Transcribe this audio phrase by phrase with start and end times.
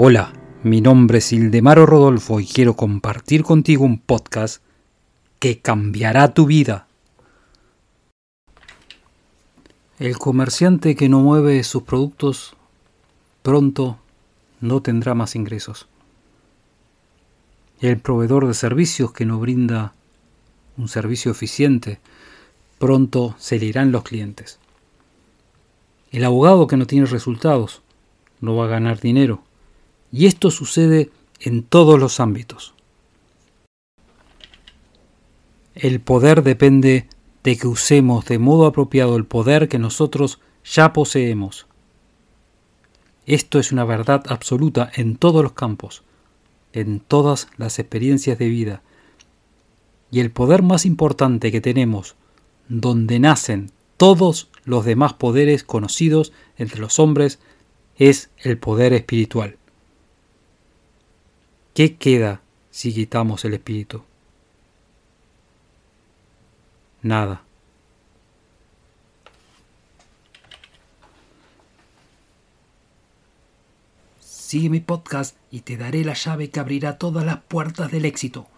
[0.00, 0.32] Hola,
[0.62, 4.62] mi nombre es Ildemaro Rodolfo y quiero compartir contigo un podcast
[5.40, 6.86] que cambiará tu vida.
[9.98, 12.54] El comerciante que no mueve sus productos
[13.42, 13.98] pronto
[14.60, 15.88] no tendrá más ingresos.
[17.80, 19.94] El proveedor de servicios que no brinda
[20.76, 21.98] un servicio eficiente
[22.78, 24.60] pronto se le irán los clientes.
[26.12, 27.82] El abogado que no tiene resultados
[28.40, 29.42] no va a ganar dinero.
[30.10, 32.74] Y esto sucede en todos los ámbitos.
[35.74, 37.06] El poder depende
[37.44, 41.66] de que usemos de modo apropiado el poder que nosotros ya poseemos.
[43.26, 46.02] Esto es una verdad absoluta en todos los campos,
[46.72, 48.82] en todas las experiencias de vida.
[50.10, 52.16] Y el poder más importante que tenemos,
[52.68, 57.38] donde nacen todos los demás poderes conocidos entre los hombres,
[57.96, 59.57] es el poder espiritual.
[61.78, 64.02] ¿Qué queda si quitamos el espíritu?
[67.02, 67.44] Nada.
[74.18, 78.48] Sigue mi podcast y te daré la llave que abrirá todas las puertas del éxito.